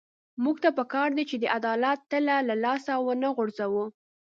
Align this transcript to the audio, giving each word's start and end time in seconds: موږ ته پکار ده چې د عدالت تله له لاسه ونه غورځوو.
موږ 0.43 0.55
ته 0.63 0.69
پکار 0.79 1.09
ده 1.17 1.23
چې 1.29 1.35
د 1.39 1.45
عدالت 1.57 1.99
تله 2.11 2.35
له 2.49 2.55
لاسه 2.65 2.93
ونه 3.05 3.29
غورځوو. 3.37 3.85